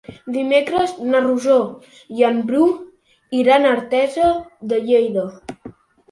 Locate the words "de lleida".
4.73-5.27